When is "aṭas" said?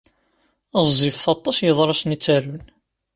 1.33-1.57